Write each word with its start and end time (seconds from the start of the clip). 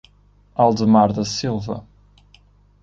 Aldemar 0.55 1.13
da 1.13 1.23
Silva 1.23 1.85